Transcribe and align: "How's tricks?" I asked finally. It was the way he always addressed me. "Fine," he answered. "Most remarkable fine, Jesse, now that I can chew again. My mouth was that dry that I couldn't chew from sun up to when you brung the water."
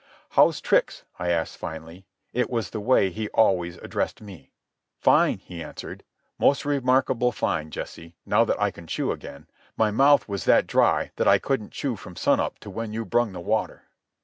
"How's 0.29 0.59
tricks?" 0.61 1.03
I 1.19 1.29
asked 1.29 1.57
finally. 1.59 2.05
It 2.33 2.49
was 2.49 2.71
the 2.71 2.79
way 2.79 3.11
he 3.11 3.29
always 3.35 3.77
addressed 3.77 4.19
me. 4.19 4.49
"Fine," 4.97 5.37
he 5.37 5.61
answered. 5.63 6.03
"Most 6.39 6.65
remarkable 6.65 7.31
fine, 7.31 7.69
Jesse, 7.69 8.15
now 8.25 8.43
that 8.45 8.59
I 8.59 8.71
can 8.71 8.87
chew 8.87 9.11
again. 9.11 9.45
My 9.77 9.91
mouth 9.91 10.27
was 10.27 10.45
that 10.45 10.65
dry 10.65 11.11
that 11.17 11.27
I 11.27 11.37
couldn't 11.37 11.71
chew 11.71 11.95
from 11.97 12.15
sun 12.15 12.39
up 12.39 12.57
to 12.61 12.69
when 12.71 12.93
you 12.93 13.05
brung 13.05 13.31
the 13.31 13.39
water." 13.39 13.83